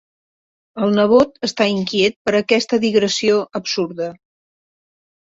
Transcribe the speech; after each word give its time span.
El 0.85 0.95
nebot 0.99 1.37
està 1.49 1.69
inquiet 1.75 2.19
per 2.31 2.35
aquesta 2.41 2.83
digressió 2.89 3.39
absurda. 3.63 4.13